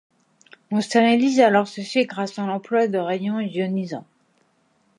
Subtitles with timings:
[0.71, 4.07] On stérilise alors ceux-ci grâce à l'emploi de rayonnements ionisants.